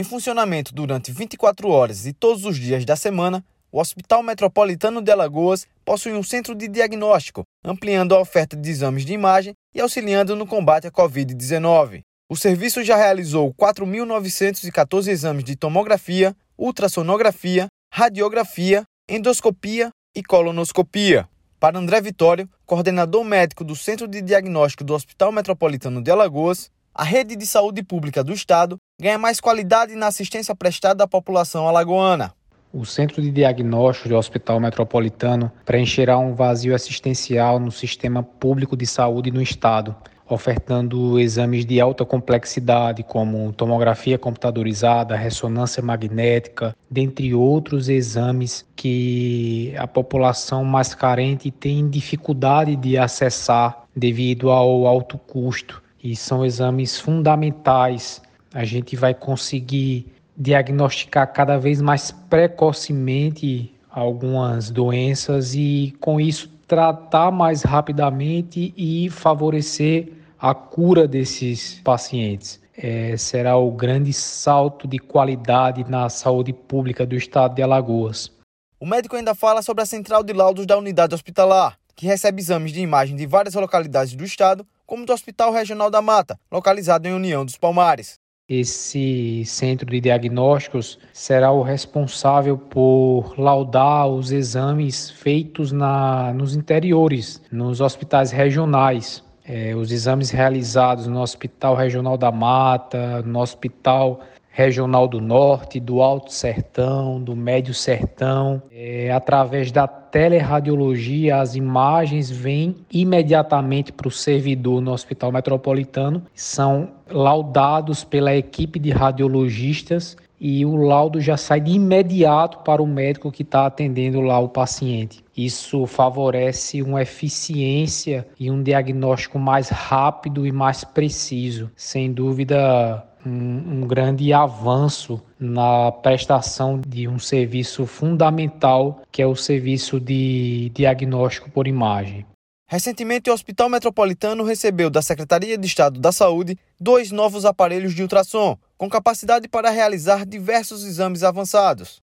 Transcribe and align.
Em 0.00 0.02
funcionamento 0.02 0.72
durante 0.72 1.12
24 1.12 1.68
horas 1.68 2.06
e 2.06 2.14
todos 2.14 2.46
os 2.46 2.56
dias 2.56 2.86
da 2.86 2.96
semana, 2.96 3.44
o 3.70 3.78
Hospital 3.78 4.22
Metropolitano 4.22 5.02
de 5.02 5.12
Alagoas 5.12 5.66
possui 5.84 6.14
um 6.14 6.22
centro 6.22 6.54
de 6.54 6.68
diagnóstico, 6.68 7.42
ampliando 7.62 8.14
a 8.14 8.18
oferta 8.18 8.56
de 8.56 8.70
exames 8.70 9.04
de 9.04 9.12
imagem 9.12 9.52
e 9.74 9.78
auxiliando 9.82 10.34
no 10.34 10.46
combate 10.46 10.86
à 10.86 10.90
Covid-19. 10.90 12.00
O 12.30 12.34
serviço 12.34 12.82
já 12.82 12.96
realizou 12.96 13.52
4.914 13.52 15.08
exames 15.08 15.44
de 15.44 15.54
tomografia, 15.54 16.34
ultrassonografia, 16.56 17.66
radiografia, 17.92 18.84
endoscopia 19.06 19.90
e 20.16 20.22
colonoscopia. 20.22 21.28
Para 21.58 21.78
André 21.78 22.00
Vitório, 22.00 22.48
coordenador 22.64 23.22
médico 23.22 23.62
do 23.62 23.76
Centro 23.76 24.08
de 24.08 24.22
Diagnóstico 24.22 24.82
do 24.82 24.94
Hospital 24.94 25.30
Metropolitano 25.30 26.00
de 26.00 26.10
Alagoas, 26.10 26.70
a 27.00 27.02
rede 27.02 27.34
de 27.34 27.46
saúde 27.46 27.82
pública 27.82 28.22
do 28.22 28.30
estado 28.30 28.76
ganha 29.00 29.16
mais 29.16 29.40
qualidade 29.40 29.94
na 29.94 30.08
assistência 30.08 30.54
prestada 30.54 31.02
à 31.02 31.08
população 31.08 31.66
alagoana. 31.66 32.34
O 32.70 32.84
Centro 32.84 33.22
de 33.22 33.30
Diagnóstico 33.30 34.10
do 34.10 34.16
Hospital 34.16 34.60
Metropolitano 34.60 35.50
preencherá 35.64 36.18
um 36.18 36.34
vazio 36.34 36.74
assistencial 36.74 37.58
no 37.58 37.72
sistema 37.72 38.22
público 38.22 38.76
de 38.76 38.86
saúde 38.86 39.30
no 39.30 39.40
estado, 39.40 39.96
ofertando 40.28 41.18
exames 41.18 41.64
de 41.64 41.80
alta 41.80 42.04
complexidade, 42.04 43.02
como 43.02 43.50
tomografia 43.54 44.18
computadorizada, 44.18 45.16
ressonância 45.16 45.82
magnética, 45.82 46.76
dentre 46.90 47.32
outros 47.32 47.88
exames 47.88 48.62
que 48.76 49.74
a 49.78 49.86
população 49.86 50.66
mais 50.66 50.94
carente 50.94 51.50
tem 51.50 51.88
dificuldade 51.88 52.76
de 52.76 52.98
acessar 52.98 53.84
devido 53.96 54.50
ao 54.50 54.86
alto 54.86 55.16
custo. 55.16 55.82
E 56.02 56.16
são 56.16 56.44
exames 56.44 56.98
fundamentais. 56.98 58.22
A 58.54 58.64
gente 58.64 58.96
vai 58.96 59.14
conseguir 59.14 60.06
diagnosticar 60.36 61.32
cada 61.32 61.58
vez 61.58 61.80
mais 61.80 62.10
precocemente 62.10 63.74
algumas 63.90 64.70
doenças 64.70 65.54
e, 65.54 65.94
com 66.00 66.20
isso, 66.20 66.48
tratar 66.66 67.30
mais 67.30 67.62
rapidamente 67.62 68.72
e 68.76 69.10
favorecer 69.10 70.12
a 70.38 70.54
cura 70.54 71.06
desses 71.06 71.80
pacientes. 71.80 72.60
É, 72.76 73.14
será 73.16 73.58
o 73.58 73.70
grande 73.70 74.12
salto 74.12 74.88
de 74.88 74.98
qualidade 74.98 75.84
na 75.90 76.08
saúde 76.08 76.52
pública 76.52 77.04
do 77.04 77.14
estado 77.14 77.54
de 77.54 77.62
Alagoas. 77.62 78.32
O 78.78 78.86
médico 78.86 79.16
ainda 79.16 79.34
fala 79.34 79.60
sobre 79.60 79.82
a 79.82 79.86
central 79.86 80.22
de 80.22 80.32
laudos 80.32 80.64
da 80.64 80.78
unidade 80.78 81.14
hospitalar, 81.14 81.76
que 81.94 82.06
recebe 82.06 82.40
exames 82.40 82.72
de 82.72 82.80
imagem 82.80 83.14
de 83.14 83.26
várias 83.26 83.54
localidades 83.54 84.14
do 84.14 84.24
estado, 84.24 84.66
como 84.90 85.06
do 85.06 85.12
Hospital 85.12 85.52
Regional 85.52 85.88
da 85.88 86.02
Mata, 86.02 86.36
localizado 86.50 87.06
em 87.06 87.12
União 87.12 87.44
dos 87.44 87.56
Palmares. 87.56 88.18
Esse 88.48 89.44
centro 89.46 89.88
de 89.88 90.00
diagnósticos 90.00 90.98
será 91.12 91.52
o 91.52 91.62
responsável 91.62 92.58
por 92.58 93.38
laudar 93.38 94.08
os 94.08 94.32
exames 94.32 95.08
feitos 95.08 95.70
na, 95.70 96.32
nos 96.34 96.56
interiores, 96.56 97.40
nos 97.52 97.80
hospitais 97.80 98.32
regionais, 98.32 99.22
é, 99.44 99.76
os 99.76 99.92
exames 99.92 100.30
realizados 100.30 101.06
no 101.06 101.20
Hospital 101.20 101.76
Regional 101.76 102.18
da 102.18 102.32
Mata, 102.32 103.22
no 103.22 103.38
Hospital 103.38 104.20
Regional 104.50 105.06
do 105.06 105.20
Norte, 105.20 105.78
do 105.78 106.02
Alto 106.02 106.32
Sertão, 106.32 107.22
do 107.22 107.36
Médio 107.36 107.72
Sertão. 107.72 108.62
É, 108.70 109.10
através 109.12 109.70
da 109.70 109.86
teleradiologia, 109.86 111.40
as 111.40 111.54
imagens 111.54 112.30
vêm 112.30 112.76
imediatamente 112.92 113.92
para 113.92 114.08
o 114.08 114.10
servidor 114.10 114.80
no 114.80 114.92
Hospital 114.92 115.32
Metropolitano, 115.32 116.22
são 116.34 116.90
laudados 117.08 118.04
pela 118.04 118.34
equipe 118.34 118.78
de 118.78 118.90
radiologistas 118.90 120.16
e 120.40 120.64
o 120.64 120.74
laudo 120.74 121.20
já 121.20 121.36
sai 121.36 121.60
de 121.60 121.72
imediato 121.72 122.60
para 122.60 122.82
o 122.82 122.86
médico 122.86 123.30
que 123.30 123.42
está 123.42 123.66
atendendo 123.66 124.22
lá 124.22 124.38
o 124.40 124.48
paciente. 124.48 125.22
Isso 125.36 125.86
favorece 125.86 126.82
uma 126.82 127.02
eficiência 127.02 128.26
e 128.38 128.50
um 128.50 128.62
diagnóstico 128.62 129.38
mais 129.38 129.68
rápido 129.68 130.46
e 130.46 130.52
mais 130.52 130.82
preciso. 130.82 131.70
Sem 131.76 132.10
dúvida, 132.10 133.04
um, 133.24 133.30
um, 133.30 133.80
grande 133.86 134.32
avanço 134.32 135.22
na 135.38 135.92
prestação 135.92 136.80
de 136.80 137.06
um 137.08 137.18
serviço 137.18 137.86
fundamental, 137.86 139.02
que 139.10 139.22
é 139.22 139.26
o 139.26 139.36
serviço 139.36 140.00
de 140.00 140.70
diagnóstico 140.74 141.50
por 141.50 141.66
imagem. 141.66 142.26
Recentemente, 142.68 143.28
o 143.28 143.32
Hospital 143.32 143.68
Metropolitano 143.68 144.44
recebeu 144.44 144.88
da 144.88 145.02
Secretaria 145.02 145.58
de 145.58 145.66
Estado 145.66 145.98
da 145.98 146.12
Saúde 146.12 146.56
dois 146.78 147.10
novos 147.10 147.44
aparelhos 147.44 147.94
de 147.94 148.02
ultrassom, 148.02 148.56
com 148.78 148.88
capacidade 148.88 149.48
para 149.48 149.70
realizar 149.70 150.24
diversos 150.24 150.84
exames 150.84 151.24
avançados. 151.24 152.00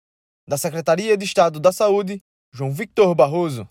Da 0.49 0.57
Secretaria 0.57 1.19
de 1.19 1.25
Estado 1.25 1.61
da 1.61 1.71
Saúde, 1.71 2.19
João 2.51 2.73
Victor 2.73 3.15
Barroso. 3.15 3.69